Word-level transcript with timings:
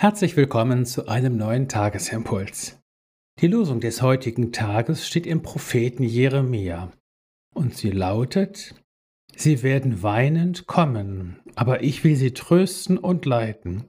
Herzlich 0.00 0.36
willkommen 0.36 0.86
zu 0.86 1.08
einem 1.08 1.36
neuen 1.36 1.68
Tagesimpuls. 1.68 2.78
Die 3.40 3.48
Losung 3.48 3.80
des 3.80 4.00
heutigen 4.00 4.52
Tages 4.52 5.08
steht 5.08 5.26
im 5.26 5.42
Propheten 5.42 6.04
Jeremia 6.04 6.92
und 7.52 7.76
sie 7.76 7.90
lautet: 7.90 8.76
Sie 9.34 9.64
werden 9.64 10.00
weinend 10.04 10.68
kommen, 10.68 11.40
aber 11.56 11.82
ich 11.82 12.04
will 12.04 12.14
sie 12.14 12.32
trösten 12.32 12.96
und 12.96 13.26
leiten. 13.26 13.88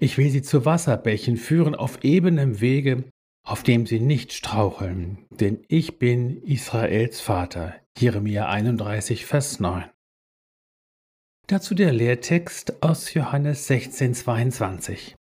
Ich 0.00 0.16
will 0.16 0.30
sie 0.30 0.40
zu 0.40 0.64
Wasserbächen 0.64 1.36
führen 1.36 1.74
auf 1.74 2.02
ebenem 2.02 2.62
Wege, 2.62 3.04
auf 3.46 3.62
dem 3.62 3.84
sie 3.84 4.00
nicht 4.00 4.32
straucheln, 4.32 5.26
denn 5.28 5.62
ich 5.68 5.98
bin 5.98 6.42
Israels 6.44 7.20
Vater. 7.20 7.74
Jeremia 7.98 8.48
31, 8.48 9.26
Vers 9.26 9.60
9. 9.60 9.84
Dazu 11.46 11.74
der 11.74 11.92
Lehrtext 11.92 12.82
aus 12.82 13.12
Johannes 13.12 13.66
16, 13.66 14.14
22. 14.14 15.14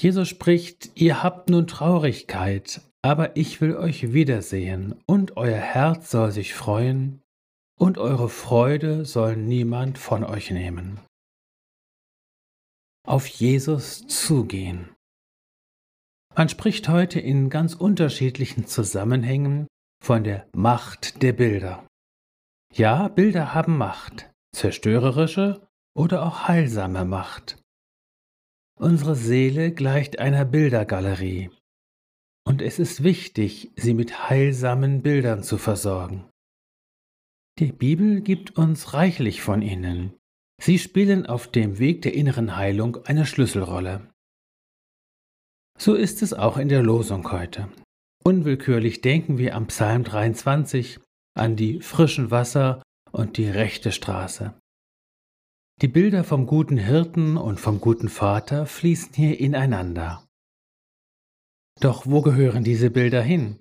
Jesus 0.00 0.28
spricht, 0.28 0.92
ihr 0.94 1.22
habt 1.22 1.50
nun 1.50 1.66
Traurigkeit, 1.66 2.80
aber 3.02 3.36
ich 3.36 3.60
will 3.60 3.76
euch 3.76 4.12
wiedersehen, 4.12 4.94
und 5.06 5.36
euer 5.36 5.58
Herz 5.58 6.10
soll 6.10 6.30
sich 6.30 6.54
freuen, 6.54 7.20
und 7.78 7.98
eure 7.98 8.28
Freude 8.28 9.04
soll 9.04 9.36
niemand 9.36 9.98
von 9.98 10.22
euch 10.24 10.50
nehmen. 10.50 11.00
Auf 13.06 13.26
Jesus 13.26 14.06
zugehen. 14.06 14.94
Man 16.36 16.48
spricht 16.48 16.88
heute 16.88 17.18
in 17.18 17.50
ganz 17.50 17.74
unterschiedlichen 17.74 18.66
Zusammenhängen 18.66 19.66
von 20.04 20.22
der 20.22 20.46
Macht 20.54 21.22
der 21.22 21.32
Bilder. 21.32 21.84
Ja, 22.72 23.08
Bilder 23.08 23.54
haben 23.54 23.76
Macht, 23.76 24.30
zerstörerische 24.54 25.66
oder 25.96 26.24
auch 26.24 26.46
heilsame 26.46 27.04
Macht. 27.04 27.56
Unsere 28.78 29.16
Seele 29.16 29.72
gleicht 29.72 30.20
einer 30.20 30.44
Bildergalerie, 30.44 31.50
und 32.48 32.62
es 32.62 32.78
ist 32.78 33.02
wichtig, 33.02 33.72
sie 33.76 33.92
mit 33.92 34.30
heilsamen 34.30 35.02
Bildern 35.02 35.42
zu 35.42 35.58
versorgen. 35.58 36.30
Die 37.58 37.72
Bibel 37.72 38.20
gibt 38.20 38.56
uns 38.56 38.94
reichlich 38.94 39.42
von 39.42 39.62
ihnen. 39.62 40.14
Sie 40.62 40.78
spielen 40.78 41.26
auf 41.26 41.48
dem 41.48 41.78
Weg 41.78 42.02
der 42.02 42.14
inneren 42.14 42.56
Heilung 42.56 43.04
eine 43.04 43.26
Schlüsselrolle. 43.26 44.08
So 45.76 45.94
ist 45.94 46.22
es 46.22 46.32
auch 46.32 46.56
in 46.56 46.68
der 46.68 46.82
Losung 46.82 47.30
heute. 47.32 47.68
Unwillkürlich 48.24 49.00
denken 49.00 49.38
wir 49.38 49.56
am 49.56 49.66
Psalm 49.66 50.04
23 50.04 51.00
an 51.34 51.56
die 51.56 51.80
frischen 51.80 52.30
Wasser 52.30 52.82
und 53.10 53.38
die 53.38 53.48
rechte 53.48 53.90
Straße. 53.90 54.54
Die 55.80 55.86
Bilder 55.86 56.24
vom 56.24 56.46
guten 56.46 56.76
Hirten 56.76 57.36
und 57.36 57.60
vom 57.60 57.80
guten 57.80 58.08
Vater 58.08 58.66
fließen 58.66 59.12
hier 59.14 59.38
ineinander. 59.38 60.26
Doch 61.80 62.04
wo 62.04 62.20
gehören 62.20 62.64
diese 62.64 62.90
Bilder 62.90 63.22
hin? 63.22 63.60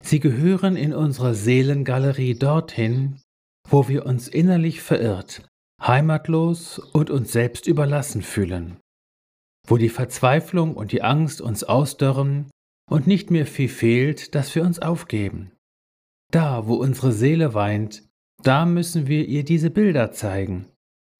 Sie 0.00 0.20
gehören 0.20 0.76
in 0.76 0.94
unsere 0.94 1.34
Seelengalerie 1.34 2.34
dorthin, 2.34 3.20
wo 3.68 3.88
wir 3.88 4.06
uns 4.06 4.28
innerlich 4.28 4.80
verirrt, 4.80 5.48
heimatlos 5.82 6.78
und 6.78 7.10
uns 7.10 7.32
selbst 7.32 7.66
überlassen 7.66 8.22
fühlen, 8.22 8.76
wo 9.66 9.76
die 9.76 9.88
Verzweiflung 9.88 10.76
und 10.76 10.92
die 10.92 11.02
Angst 11.02 11.40
uns 11.40 11.64
ausdörren 11.64 12.48
und 12.88 13.08
nicht 13.08 13.32
mehr 13.32 13.46
viel 13.46 13.68
fehlt, 13.68 14.36
dass 14.36 14.54
wir 14.54 14.62
uns 14.62 14.78
aufgeben. 14.78 15.50
Da, 16.30 16.68
wo 16.68 16.74
unsere 16.74 17.10
Seele 17.10 17.54
weint, 17.54 18.04
da 18.44 18.66
müssen 18.66 19.08
wir 19.08 19.26
ihr 19.26 19.42
diese 19.42 19.70
Bilder 19.70 20.12
zeigen, 20.12 20.66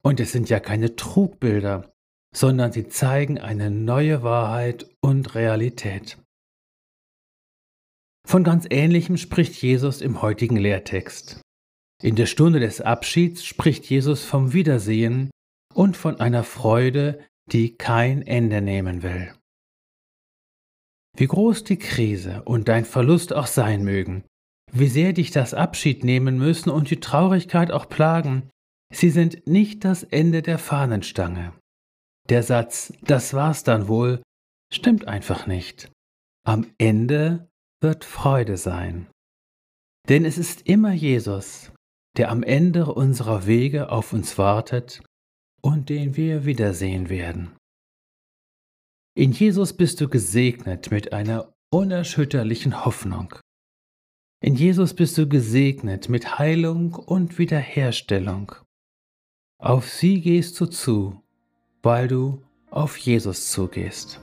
und 0.03 0.19
es 0.19 0.31
sind 0.31 0.49
ja 0.49 0.59
keine 0.59 0.95
Trugbilder, 0.95 1.91
sondern 2.35 2.71
sie 2.71 2.87
zeigen 2.87 3.39
eine 3.39 3.71
neue 3.71 4.23
Wahrheit 4.23 4.89
und 5.01 5.35
Realität. 5.35 6.17
Von 8.27 8.43
ganz 8.43 8.67
Ähnlichem 8.69 9.17
spricht 9.17 9.61
Jesus 9.61 10.01
im 10.01 10.21
heutigen 10.21 10.57
Lehrtext. 10.57 11.41
In 12.03 12.15
der 12.15 12.25
Stunde 12.25 12.59
des 12.59 12.81
Abschieds 12.81 13.43
spricht 13.43 13.85
Jesus 13.85 14.23
vom 14.23 14.53
Wiedersehen 14.53 15.31
und 15.73 15.97
von 15.97 16.19
einer 16.19 16.43
Freude, 16.43 17.23
die 17.51 17.75
kein 17.75 18.21
Ende 18.21 18.61
nehmen 18.61 19.01
will. 19.01 19.33
Wie 21.15 21.27
groß 21.27 21.63
die 21.63 21.79
Krise 21.79 22.43
und 22.43 22.67
dein 22.67 22.85
Verlust 22.85 23.33
auch 23.33 23.47
sein 23.47 23.83
mögen, 23.83 24.23
wie 24.71 24.87
sehr 24.87 25.13
dich 25.13 25.31
das 25.31 25.53
Abschied 25.53 26.03
nehmen 26.03 26.37
müssen 26.37 26.69
und 26.69 26.91
die 26.91 26.99
Traurigkeit 26.99 27.71
auch 27.71 27.89
plagen, 27.89 28.49
Sie 28.93 29.09
sind 29.09 29.45
nicht 29.47 29.83
das 29.83 30.03
Ende 30.03 30.41
der 30.41 30.59
Fahnenstange. 30.59 31.53
Der 32.29 32.43
Satz, 32.43 32.93
das 33.01 33.33
war's 33.33 33.63
dann 33.63 33.87
wohl, 33.87 34.21
stimmt 34.73 35.07
einfach 35.07 35.47
nicht. 35.47 35.91
Am 36.45 36.67
Ende 36.77 37.49
wird 37.81 38.05
Freude 38.05 38.57
sein. 38.57 39.07
Denn 40.09 40.25
es 40.25 40.37
ist 40.37 40.67
immer 40.67 40.93
Jesus, 40.93 41.71
der 42.15 42.31
am 42.31 42.43
Ende 42.43 42.85
unserer 42.85 43.45
Wege 43.45 43.91
auf 43.91 44.13
uns 44.13 44.37
wartet 44.37 45.03
und 45.61 45.89
den 45.89 46.15
wir 46.15 46.45
wiedersehen 46.45 47.09
werden. 47.09 47.55
In 49.15 49.31
Jesus 49.31 49.73
bist 49.75 49.99
du 49.99 50.07
gesegnet 50.07 50.91
mit 50.91 51.11
einer 51.11 51.53
unerschütterlichen 51.71 52.85
Hoffnung. 52.85 53.35
In 54.41 54.55
Jesus 54.55 54.93
bist 54.93 55.17
du 55.17 55.27
gesegnet 55.27 56.09
mit 56.09 56.37
Heilung 56.37 56.93
und 56.93 57.37
Wiederherstellung. 57.39 58.55
Auf 59.59 59.89
sie 59.89 60.21
gehst 60.21 60.59
du 60.59 60.67
zu, 60.67 61.19
weil 61.81 62.07
du 62.07 62.43
auf 62.69 62.95
Jesus 62.97 63.49
zugehst. 63.51 64.21